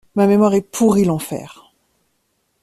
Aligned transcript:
Ma 0.15 0.25
mémoire 0.25 0.55
est 0.55 0.61
pourrie 0.63 1.03
l'enfer. 1.05 1.71